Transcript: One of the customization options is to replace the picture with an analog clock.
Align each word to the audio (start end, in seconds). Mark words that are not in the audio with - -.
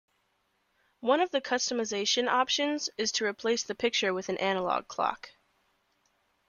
One 1.01 1.21
of 1.21 1.29
the 1.29 1.41
customization 1.41 2.27
options 2.27 2.89
is 2.97 3.11
to 3.11 3.25
replace 3.25 3.61
the 3.61 3.75
picture 3.75 4.15
with 4.15 4.29
an 4.29 4.37
analog 4.37 4.87
clock. 4.87 5.29